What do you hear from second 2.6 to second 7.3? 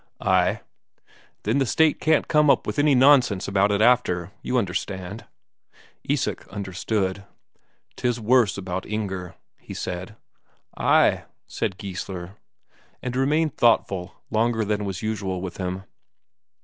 any nonsense about it after, you understand." Isak understood.